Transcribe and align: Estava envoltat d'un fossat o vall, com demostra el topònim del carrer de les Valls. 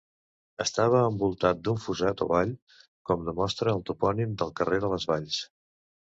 Estava 0.63 1.01
envoltat 1.09 1.59
d'un 1.67 1.77
fossat 1.83 2.23
o 2.25 2.29
vall, 2.31 2.55
com 3.11 3.27
demostra 3.29 3.77
el 3.79 3.85
topònim 3.93 4.35
del 4.43 4.53
carrer 4.63 4.83
de 4.87 4.93
les 4.97 5.09
Valls. 5.13 5.39